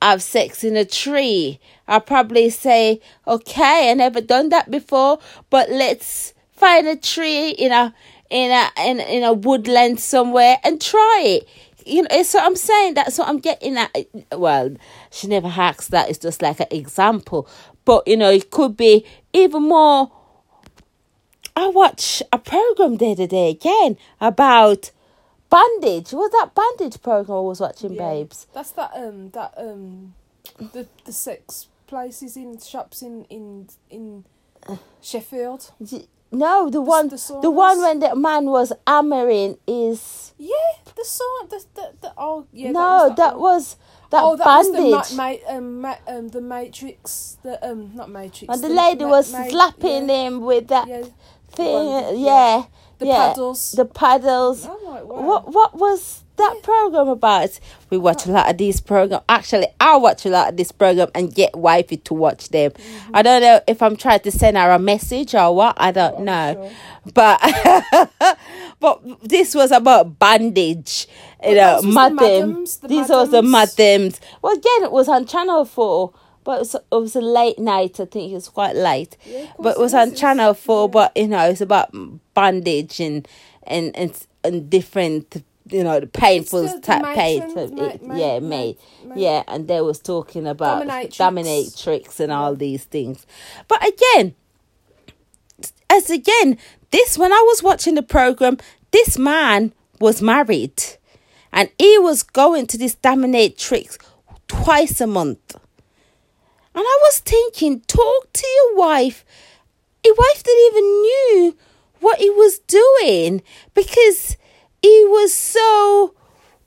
[0.00, 1.60] have sex in a tree.
[1.86, 5.18] I'll probably say, okay, I never done that before,
[5.50, 7.94] but let's find a tree in a
[8.32, 11.48] in a in, in a woodland somewhere and try it.
[11.84, 13.94] You know, so I'm saying that's what I'm getting at.
[14.32, 14.74] Well,
[15.10, 16.08] she never hacks that.
[16.08, 17.48] It's just like an example,
[17.84, 20.10] but you know, it could be even more.
[21.54, 24.90] I watched a program the other day again about
[25.50, 26.12] bandage.
[26.12, 28.08] Was that bandage program I was watching, Yeah.
[28.10, 28.46] babes?
[28.54, 30.14] That's that um that um
[30.58, 34.24] the the sex places in shops in in in
[35.02, 35.72] Sheffield.
[36.32, 40.54] No, the one, the the, one when the man was hammering is Yeah,
[40.96, 42.70] the song the the, the oh yeah.
[42.72, 43.42] no, that one.
[43.42, 43.76] was
[44.10, 44.80] that, oh, that bandage.
[44.92, 48.52] was the ma- ma- um, ma- um, the Matrix, the um, not Matrix.
[48.52, 51.04] and the lady was ma- slapping yeah, him with that Yeah,
[51.48, 51.88] thing.
[51.90, 52.64] bandage, yeah, yeah.
[52.98, 53.28] the yeah.
[53.28, 53.72] paddles.
[53.72, 54.64] The paddles.
[54.66, 55.20] Like, wow.
[55.22, 57.58] What what was that program about?
[57.90, 59.20] We watch a lot of these program.
[59.28, 62.70] Actually, I watch a lot of this program and get wifey to watch them.
[62.70, 63.16] Mm-hmm.
[63.16, 65.74] I don't know if I'm trying to send her a message or what.
[65.78, 66.70] I don't I'm know,
[67.04, 67.12] sure.
[67.14, 68.38] but
[68.80, 71.06] but this was about bandage.
[71.44, 72.16] You know, those was the madam.
[72.16, 74.20] madams, the These was the madams.
[74.40, 76.12] Well, again, it was on Channel Four.
[76.44, 78.00] But it was, it was a late night.
[78.00, 79.16] I think it was quite late.
[79.24, 80.88] Yeah, but it was on Channel Four.
[80.88, 80.92] yeah.
[80.92, 81.94] But you know, it's about
[82.34, 83.28] bandage and
[83.62, 85.44] and and, and different.
[85.70, 87.42] You know, the painful the- the type pain.
[87.56, 88.72] it- ma- yeah, ma-
[89.04, 91.16] ma- Yeah, and they was talking about Dominatrix.
[91.16, 93.24] dominatrix and all these things.
[93.68, 94.34] But again,
[95.88, 96.58] as again,
[96.90, 98.58] this when I was watching the program,
[98.90, 100.82] this man was married,
[101.52, 103.98] and he was going to this dominatrix
[104.48, 105.54] twice a month.
[106.74, 109.24] And I was thinking, talk to your wife.
[110.04, 111.56] Your wife didn't even knew
[112.00, 113.42] what he was doing
[113.74, 114.36] because
[114.82, 116.14] he was so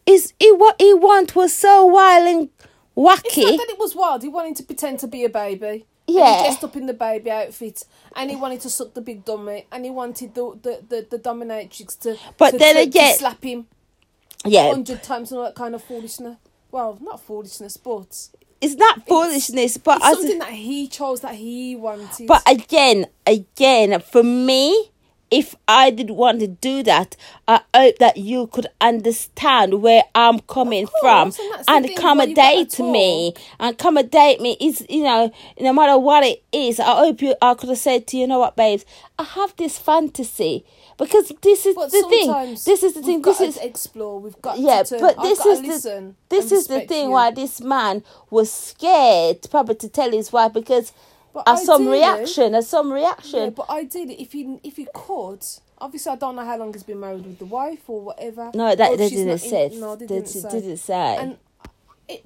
[0.06, 2.50] is he what he want was so wild and
[2.96, 3.26] wacky.
[3.26, 4.24] It's not that it was wild.
[4.24, 5.86] He wanted to pretend to be a baby.
[6.08, 6.38] Yeah.
[6.38, 7.84] he dressed up in the baby outfit,
[8.16, 11.20] and he wanted to suck the big dummy, and he wanted the the the, the
[11.20, 12.18] dominatrix to.
[12.38, 13.68] But to, then to, again- to slap him
[14.46, 16.38] yeah, hundred times and all that kind of foolishness.
[16.72, 18.28] Well, not foolishness, but
[18.62, 22.28] it's not foolishness, but it's as something that he chose that he wanted.
[22.28, 24.92] But again, again, for me,
[25.32, 27.16] if I didn't want to do that,
[27.48, 31.84] I hope that you could understand where I'm coming from and that's the and thing,
[31.84, 33.34] where you accommodate me.
[33.60, 36.80] And accommodate me is, you know, no matter what it is.
[36.80, 37.36] I hope you.
[37.42, 38.86] I could have said to you, you know what, babes,
[39.18, 40.66] I have this fantasy
[40.98, 42.52] because this is But the thing.
[42.66, 43.22] This is the thing.
[43.22, 44.20] This is explore.
[44.20, 45.00] We've got yeah, to.
[45.00, 47.12] but this is the this is the thing you.
[47.12, 50.94] why this man was scared probably to tell his wife because
[51.36, 53.40] But of some reaction, of some reaction.
[53.40, 55.46] Yeah, but ideally, if he if he could,
[55.80, 58.52] obviously, I don't know how long he's been married with the wife or whatever.
[58.54, 59.66] No, that they didn't say.
[59.68, 60.50] in- No, they didn't say.
[60.50, 61.18] didn't say.
[61.20, 61.38] And
[62.08, 62.26] it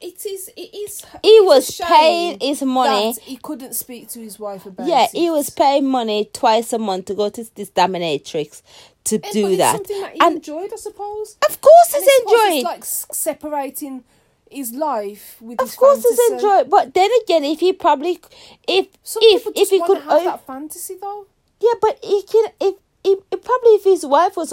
[0.00, 1.04] it is it is.
[1.22, 3.12] he was paying his money.
[3.14, 4.86] that he couldn't speak to his wife about.
[4.88, 5.10] Yeah, it.
[5.12, 8.62] he was paying money twice a month to go to this dominatrix
[9.04, 9.76] to Eh, do that.
[9.76, 11.36] something that he and enjoyed, I suppose.
[11.48, 12.56] of course, And he's enjoying.
[12.56, 14.04] It's like separating
[14.50, 16.22] his life with his Of course, fantasy.
[16.22, 16.68] he's enjoying.
[16.70, 18.20] But then again, if he probably,
[18.66, 21.26] if Some if if he could, have oh, that fantasy, though.
[21.60, 24.52] yeah, but he can if he, probably if his wife was,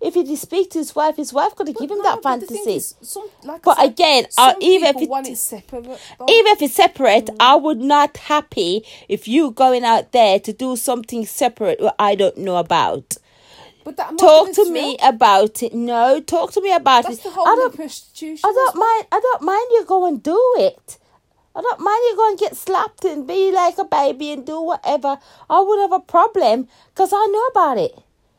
[0.00, 2.74] if he did speak to his wife, his wife could have given him that fantasy.
[2.74, 5.98] is, some, like But said, again, uh, even if it- want it separate, even
[6.52, 7.36] if it's separate, Mm.
[7.38, 12.14] I would not happy if you going out there to do something separate what I
[12.14, 13.18] don't know about.
[13.84, 14.72] But that Talk to real.
[14.72, 15.74] me about it.
[15.74, 17.24] No, talk to me about That's it.
[17.24, 17.74] the I don't.
[17.74, 18.40] prostitution.
[18.48, 19.06] I don't mind.
[19.12, 20.98] I don't mind you go and do it.
[21.54, 24.60] I don't mind you go and get slapped and be like a baby and do
[24.62, 25.18] whatever.
[25.50, 27.92] I would have a problem because I know about it.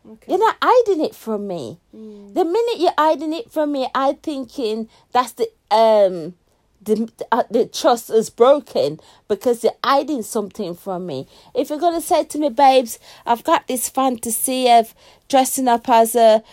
[0.09, 0.31] Okay.
[0.31, 1.79] You're not hiding it from me.
[1.95, 2.33] Mm.
[2.33, 6.33] The minute you're hiding it from me, I'm thinking that's the um
[6.85, 11.27] the uh, the trust is broken because you're hiding something from me.
[11.53, 14.93] If you're gonna say to me, babes, I've got this fantasy of
[15.29, 16.43] dressing up as a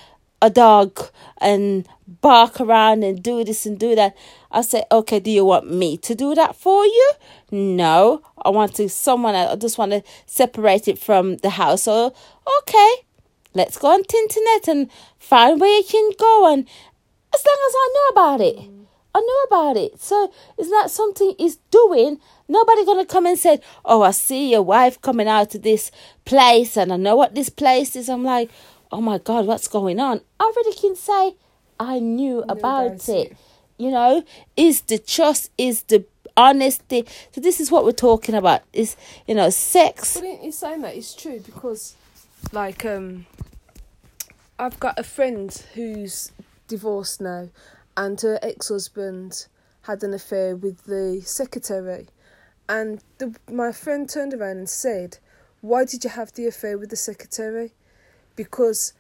[0.43, 0.99] a dog
[1.39, 1.87] and
[2.21, 4.17] bark around and do this and do that.
[4.51, 7.13] I say, okay, do you want me to do that for you?
[7.51, 9.35] No, I want to someone.
[9.35, 11.83] I just want to separate it from the house.
[11.83, 12.15] So
[12.61, 12.93] okay,
[13.55, 16.53] let's go on the internet and find where you can go.
[16.53, 16.67] And
[17.35, 18.80] as long as I know about it,
[19.15, 20.01] I know about it.
[20.01, 22.21] So it's not something he's doing.
[22.49, 25.91] Nobody gonna come and say, "Oh, I see your wife coming out to this
[26.25, 28.51] place, and I know what this place is." I'm like,
[28.93, 31.35] "Oh my God, what's going on?" I already can say,
[31.79, 33.33] "I knew about, about it.
[33.33, 33.37] it.
[33.79, 34.25] You know,
[34.57, 36.05] is the trust, is the
[36.37, 37.07] honesty.
[37.33, 38.63] So this is what we're talking about.
[38.73, 38.97] Is
[39.27, 40.15] you know, sex.
[40.15, 41.95] But in saying that, it's true because,
[42.53, 43.27] like, um,
[44.59, 46.33] I've got a friend who's
[46.69, 47.49] divorced now,
[48.01, 49.47] and her ex-husband
[49.83, 52.07] had an affair with the secretary,
[52.67, 55.19] and the, my friend turned around and said,
[55.61, 57.75] "Why did you have the affair with the secretary?
[58.37, 58.95] Because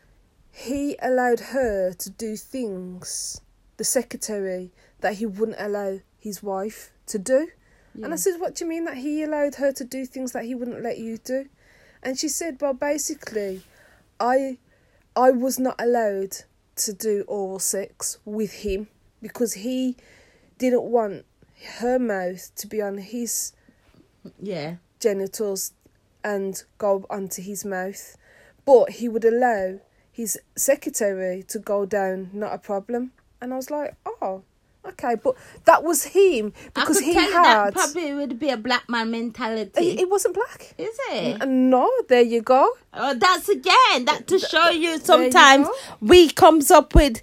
[0.52, 3.40] he allowed her to do things,
[3.78, 7.48] the secretary, that he wouldn't allow his wife to do."
[7.94, 10.44] And I said, What do you mean that he allowed her to do things that
[10.44, 11.48] he wouldn't let you do?
[12.02, 13.62] And she said, Well basically
[14.20, 14.58] I
[15.16, 16.44] I was not allowed
[16.80, 18.88] to do oral sex with him
[19.22, 19.96] because he
[20.58, 21.24] didn't want
[21.78, 23.52] her mouth to be on his
[24.38, 24.76] Yeah.
[24.98, 25.72] genitals
[26.22, 28.16] and go onto his mouth.
[28.64, 29.80] But he would allow
[30.12, 33.12] his secretary to go down, not a problem.
[33.40, 34.42] And I was like, Oh,
[34.90, 39.10] okay, but that was him because he had that probably would be a black man
[39.10, 39.98] mentality.
[40.00, 40.74] It, wasn't black.
[40.78, 41.42] Is it?
[41.42, 42.70] N- No, there you go.
[42.94, 45.74] Oh, that's again that to show you you sometimes go.
[46.00, 47.22] we comes up with,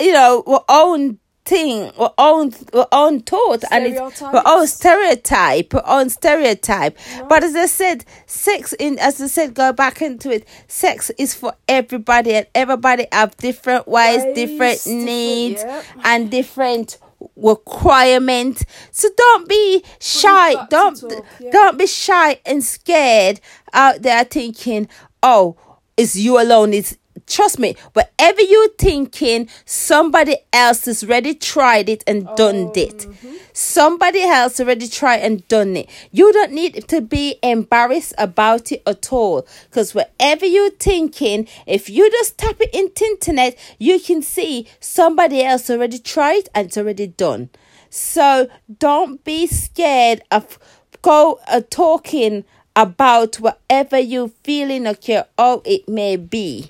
[0.00, 5.74] you know, our own thing, our own, our own thought, and it's our own stereotype,
[5.74, 6.98] our own stereotype.
[7.28, 10.46] But as I said, sex in, as I said, go back into it.
[10.66, 15.84] Sex is for everybody, and everybody have different ways, different different- needs, yep.
[16.04, 16.98] and different
[17.36, 18.62] requirement.
[18.90, 20.66] So don't be shy.
[20.66, 21.50] Don't talk, yeah.
[21.50, 23.40] don't be shy and scared
[23.72, 24.88] out there thinking,
[25.22, 25.56] oh,
[25.96, 26.74] it's you alone.
[26.74, 33.06] It's trust me, whatever you're thinking, somebody else has already tried it and done it.
[33.52, 35.90] Somebody else already tried and done it.
[36.12, 39.46] You don't need to be embarrassed about it at all.
[39.68, 45.42] Because whatever you're thinking, if you just tap it into internet, you can see somebody
[45.42, 47.50] else already tried and it's already done.
[47.90, 50.58] So don't be scared of
[51.02, 56.68] go uh, talking about whatever you're feeling or you're, oh it may be.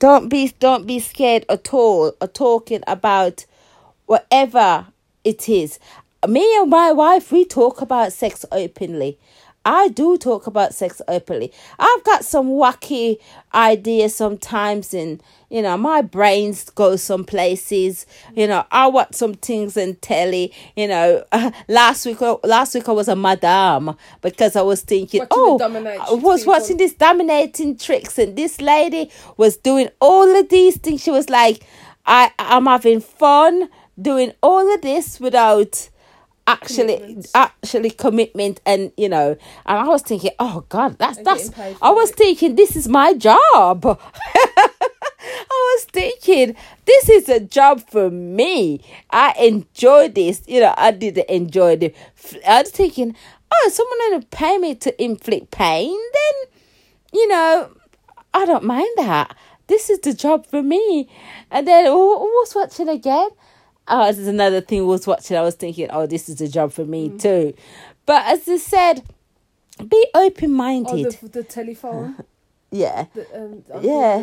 [0.00, 3.44] Don't be don't be scared at all of talking about
[4.06, 4.86] whatever
[5.24, 5.78] it is.
[6.26, 9.18] Me and my wife we talk about sex openly.
[9.64, 11.52] I do talk about sex openly.
[11.78, 13.18] I've got some wacky
[13.52, 18.06] ideas sometimes, and you know, my brains go some places.
[18.34, 20.54] You know, I watch some things in telly.
[20.76, 21.24] You know,
[21.68, 25.58] last week, last week I was a madam because I was thinking, Watching oh,
[26.10, 31.02] I was watching this dominatrix, and this lady was doing all of these things.
[31.02, 31.66] She was like,
[32.06, 33.68] I, I'm having fun
[34.00, 35.90] doing all of this without
[36.54, 37.30] actually Commitment.
[37.34, 39.28] actually commitment and you know
[39.66, 41.50] and i was thinking oh god that's And that's
[41.82, 42.16] i was it.
[42.16, 43.78] thinking this is my job.
[45.52, 48.80] I was thinking this is a job for me.
[49.10, 50.42] I enjoy this.
[50.46, 51.94] You know i didn't enjoy the
[52.46, 53.14] i was thinking
[53.52, 56.34] oh someone gonna pay me to inflict pain then
[57.12, 57.70] you know
[58.34, 59.36] i don't mind that.
[59.66, 61.08] This is the job for me.
[61.50, 63.28] And then who was watching again
[63.90, 65.36] Oh, this is another thing I was watching.
[65.36, 67.20] I was thinking, oh, this is a job for me mm.
[67.20, 67.54] too.
[68.06, 69.02] But as I said,
[69.88, 71.18] be open Oh, minded.
[71.20, 72.16] the, the telephone.
[72.70, 73.06] Yeah.
[73.14, 74.18] the, um, Yeah.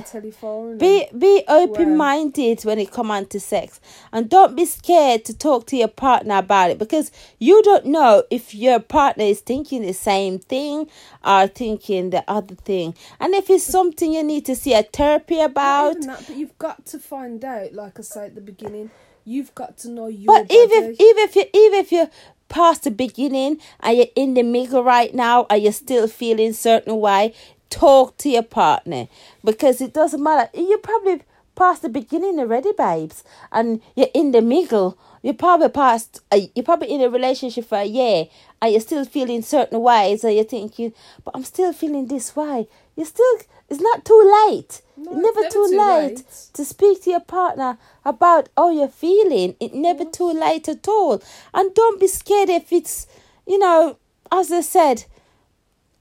[0.80, 3.80] Be be open minded when it come on to sex,
[4.14, 8.24] and don't be scared to talk to your partner about it because you don't know
[8.32, 10.88] if your partner is thinking the same thing
[11.26, 15.40] or thinking the other thing, and if it's something you need to see a therapy
[15.42, 16.02] about.
[16.02, 17.74] that, but you've got to find out.
[17.74, 18.92] Like I say at the beginning,
[19.26, 20.56] you've got to know your But body.
[20.56, 22.10] even if even if you even if you're
[22.50, 27.00] past the beginning and you're in the middle right now and you're still feeling certain
[27.00, 27.34] way,
[27.70, 29.08] talk to your partner
[29.44, 30.50] because it doesn't matter.
[30.54, 31.22] You're probably
[31.56, 34.98] past the beginning already, babes, and you're in the middle.
[35.24, 36.22] You're probably past.
[36.32, 38.28] Uh, you're probably in a relationship for a year
[38.62, 40.94] and you're still feeling certain ways, and you're thinking,
[41.24, 43.38] "But I'm still feeling this way." You're still.
[43.70, 44.82] It's not too late.
[44.96, 46.50] No, it's never, it's too, never too late late.
[46.54, 49.56] to speak to your partner about how you're feeling.
[49.60, 51.22] It never too late at all.
[51.54, 53.08] And don't be scared if it's,
[53.46, 53.98] you know,
[54.32, 55.04] as I said,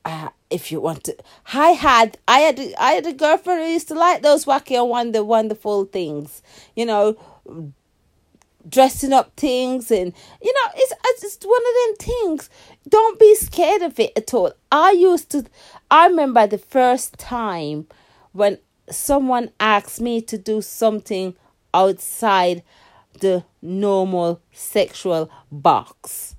[0.05, 1.17] uh, if you want to,
[1.53, 4.89] I had, I had, I had a girlfriend who used to like those wacky and
[4.89, 6.43] wonder, wonderful things,
[6.75, 7.17] you know,
[8.69, 12.51] dressing up things and you know it's it's just one of them things.
[12.89, 14.53] Don't be scared of it at all.
[14.73, 15.47] I used to
[15.91, 17.87] i remember the first time
[18.33, 18.59] when
[18.91, 21.35] someone asked me to do something
[21.75, 22.63] outside
[23.21, 26.36] the normal sexual box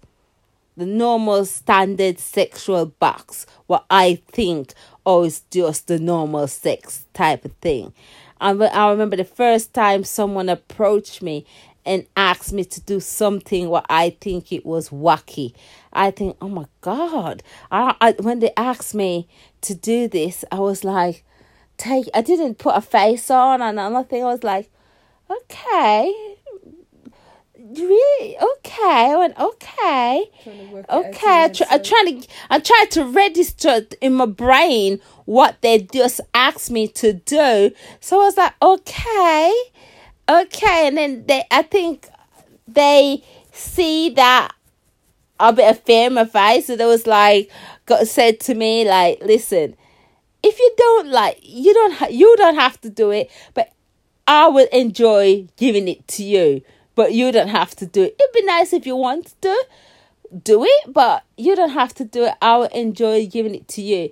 [0.77, 4.73] the normal standard sexual box what i think
[5.05, 7.93] oh it's just the normal sex type of thing.
[8.39, 11.45] And when- i remember the first time someone approached me
[11.85, 15.53] and asked me to do something what i think it was wacky.
[15.93, 17.41] I think oh my god.
[17.71, 19.27] I, I when they asked me
[19.61, 21.23] to do this i was like
[21.77, 24.21] take i didn't put a face on and nothing.
[24.23, 24.69] I was like
[25.29, 26.36] okay
[27.75, 28.37] really?
[28.37, 29.11] Okay.
[29.11, 30.25] I went okay.
[30.43, 33.81] Trying to work it out Okay, I try, I'm trying to I'm trying to register
[34.01, 37.71] in my brain what they just asked me to do.
[37.99, 39.53] So I was like, okay,
[40.29, 42.07] okay, and then they I think
[42.67, 44.53] they see that
[45.39, 47.51] a bit of fear in my face, so they was like,
[47.85, 49.75] got said to me like, listen,
[50.43, 53.71] if you don't like, you don't ha- you don't have to do it, but
[54.27, 56.61] I will enjoy giving it to you,
[56.97, 58.15] but you don't have to do it.
[58.19, 59.55] It'd be nice if you want to
[60.43, 62.33] do it, but you don't have to do it.
[62.41, 64.09] I will enjoy giving it to you.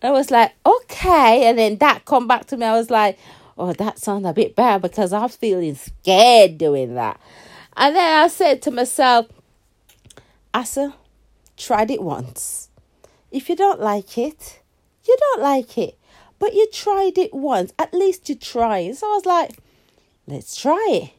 [0.00, 1.48] I was like, okay.
[1.48, 2.64] And then that come back to me.
[2.64, 3.18] I was like,
[3.58, 7.20] oh, that sounds a bit bad because I'm feeling scared doing that.
[7.76, 9.26] And then I said to myself,
[10.54, 10.94] Asa,
[11.56, 12.70] tried it once.
[13.32, 14.60] If you don't like it,
[15.08, 15.98] you don't like it.
[16.38, 17.72] But you tried it once.
[17.80, 18.96] At least you tried.
[18.96, 19.58] So I was like,
[20.28, 21.10] let's try it.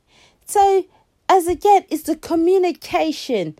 [0.45, 0.86] So,
[1.30, 3.57] as again, it's the communication.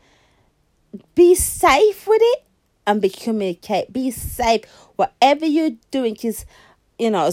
[1.15, 2.43] Be safe with it
[2.88, 3.93] and be communicate.
[3.93, 4.65] Be safe.
[4.95, 6.45] Whatever you're doing, because,
[6.97, 7.30] you know,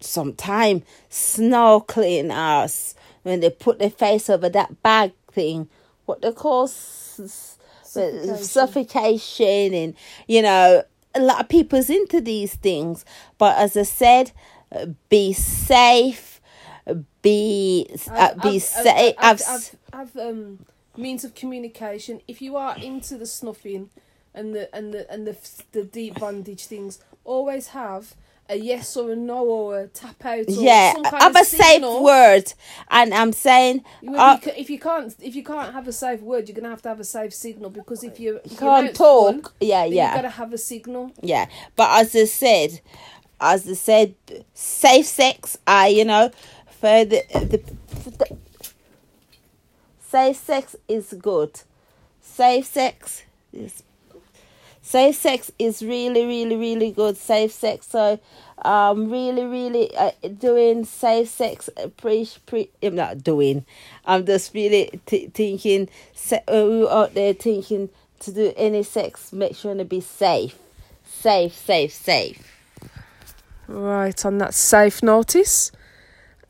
[0.00, 5.68] sometime snorkeling us when they put their face over that bag thing,
[6.04, 8.36] what they call s- Suffocation.
[8.44, 9.94] suffocation and,
[10.26, 10.82] you know,
[11.14, 13.04] a lot of people's into these things.
[13.38, 14.32] But as I said,
[14.70, 16.37] uh, be safe.
[17.22, 19.14] Be uh, be safe.
[19.18, 20.64] I've, I've- I've, I've, um,
[20.96, 22.20] means of communication.
[22.26, 23.90] If you are into the snuffing
[24.34, 25.36] and the and the and the
[25.72, 28.14] the deep bondage things, always have
[28.50, 30.48] a yes or a no or a tap out.
[30.48, 32.52] Or yeah, some kind have of a safe word,
[32.90, 36.48] and I'm saying You- uh, if you can't if you can't have a safe word,
[36.48, 39.54] you're gonna have to have a safe signal because if you you can't talk.
[39.60, 41.12] Yeah, yeah, you gotta have a signal.
[41.20, 42.80] Yeah, but as I said,
[43.40, 44.14] as I said,
[44.54, 45.58] safe sex.
[45.66, 46.30] I you know,
[46.80, 47.60] for the the,
[48.10, 48.36] the
[50.00, 51.60] safe sex is good.
[52.20, 53.82] Safe sex is
[54.82, 57.16] safe sex is really really really good.
[57.16, 57.86] Safe sex.
[57.88, 58.20] So
[58.62, 63.64] um really really uh, doing safe sex uh, pre pre I'm not doing
[64.04, 69.32] i'm just really t- thinking se- uh, we out there thinking to do any sex
[69.32, 70.58] make sure to be safe
[71.04, 72.58] safe safe safe
[73.68, 75.70] Right on that safe notice,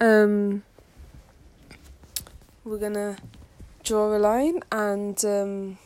[0.00, 0.62] um,
[2.64, 3.16] we're gonna
[3.82, 5.78] draw a line, and um,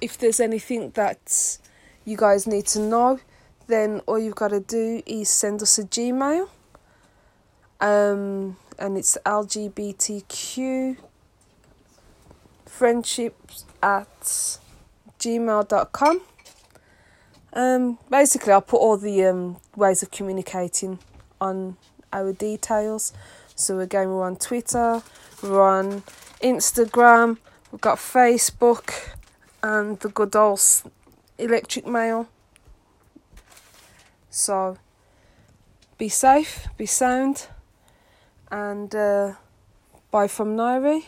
[0.00, 1.58] if there's anything that
[2.04, 3.20] you guys need to know,
[3.68, 6.48] then all you've got to do is send us a Gmail,
[7.80, 10.96] um, and it's LGBTQ
[12.66, 14.58] friendships at
[15.18, 16.20] gmail.com.
[17.52, 20.98] Um, basically, I'll put all the um, ways of communicating
[21.40, 21.76] on
[22.12, 23.12] our details.
[23.54, 25.02] So again, we're on Twitter,
[25.42, 26.02] we're on
[26.42, 27.38] Instagram,
[27.70, 29.14] we've got Facebook,
[29.62, 30.60] and the good old
[31.38, 32.28] electric mail.
[34.30, 34.78] So
[35.98, 37.48] be safe, be sound,
[38.50, 39.34] and uh,
[40.10, 41.04] bye from Nairi.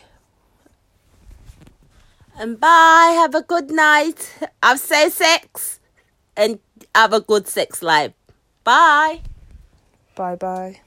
[2.37, 3.13] And bye.
[3.15, 4.37] Have a good night.
[4.61, 5.79] I've safe sex.
[6.35, 6.59] And
[6.93, 8.11] have a good sex life.
[8.63, 9.21] Bye.
[10.15, 10.81] Bye bye.